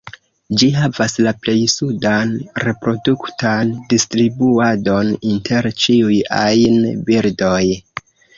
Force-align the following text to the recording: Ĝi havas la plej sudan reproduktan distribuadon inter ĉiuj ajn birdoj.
Ĝi 0.59 0.67
havas 0.75 1.17
la 1.25 1.33
plej 1.43 1.55
sudan 1.73 2.31
reproduktan 2.63 3.75
distribuadon 3.93 5.13
inter 5.35 5.69
ĉiuj 5.85 6.19
ajn 6.41 6.83
birdoj. 7.13 7.63